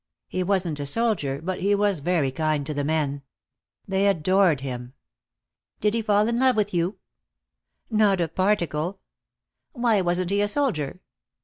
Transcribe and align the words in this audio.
He 0.27 0.41
wasn't 0.41 0.79
a 0.79 0.85
soldier, 0.87 1.39
but 1.43 1.61
he 1.61 1.75
was 1.75 1.99
very 1.99 2.31
kind 2.31 2.65
to 2.65 2.73
the 2.73 2.83
men. 2.83 3.21
They 3.87 4.07
adored 4.07 4.61
him." 4.61 4.93
"Did 5.79 5.93
he 5.93 6.01
fall 6.01 6.27
in 6.27 6.39
love 6.39 6.55
with 6.55 6.73
your?" 6.73 6.95
"Not 7.91 8.19
a 8.19 8.27
particle." 8.27 9.01
"Why 9.73 10.01
wasn't 10.01 10.31
he 10.31 10.41
a 10.41 10.47
soldier?" 10.47 11.01